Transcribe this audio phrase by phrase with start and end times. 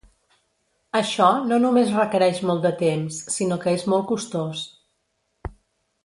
[0.99, 4.65] Això no només requereix molt de temps, sinó que és molt costós.